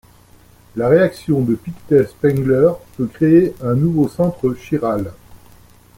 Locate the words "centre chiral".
4.07-5.11